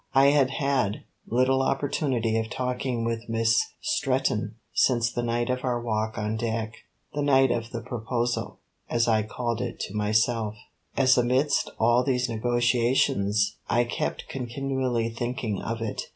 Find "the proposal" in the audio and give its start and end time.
7.69-8.57